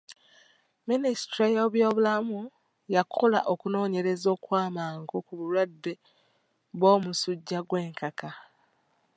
Minisitule 0.87 1.45
y'ebyobulamu 1.55 2.39
yakola 2.95 3.39
okunoonyereza 3.53 4.27
okw'amagu 4.35 5.17
ku 5.25 5.33
balwadde 5.39 5.93
b'omusujja 6.79 7.59
gw'enkaka. 7.67 8.29